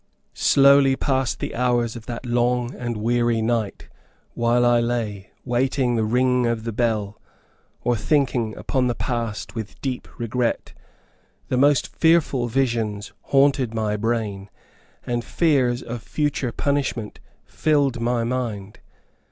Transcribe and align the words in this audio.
Slowly 0.33 0.95
passed 0.95 1.39
the 1.39 1.53
hours 1.53 1.95
of 1.95 2.07
that 2.07 2.25
long 2.25 2.73
and 2.73 2.97
weary 2.97 3.39
night, 3.39 3.87
while 4.33 4.65
I 4.65 4.79
lay, 4.79 5.29
waiting 5.45 5.95
the 5.95 6.03
ringing 6.03 6.47
of 6.47 6.63
the 6.63 6.71
bell, 6.71 7.21
or 7.83 7.95
thinking 7.95 8.57
upon 8.57 8.87
the 8.87 8.95
past 8.95 9.53
with 9.53 9.79
deep 9.79 10.07
regret. 10.19 10.73
The 11.49 11.57
most 11.57 11.87
fearful 11.95 12.47
visions 12.47 13.13
haunted 13.25 13.75
my 13.75 13.95
brain, 13.95 14.49
and 15.05 15.23
fears 15.23 15.83
of 15.83 16.01
future 16.01 16.51
punishment 16.51 17.19
filled 17.45 17.99
my 18.01 18.23
mind. 18.23 18.79